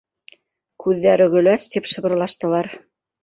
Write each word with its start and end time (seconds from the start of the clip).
——Күҙҙәре 0.83 1.27
көләс,— 1.35 1.67
тип 1.75 1.91
шыбырлаштылар. 1.91 2.73